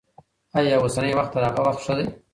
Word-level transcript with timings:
آيا 0.59 0.73
اوسنی 0.81 1.13
وخت 1.17 1.31
تر 1.33 1.41
هغه 1.47 1.61
وخت 1.67 1.81
ښه 1.85 1.93
دی؟ 1.97 2.05